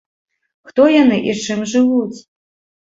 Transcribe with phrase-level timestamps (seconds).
[0.69, 2.19] Хто яны і чым жывуць?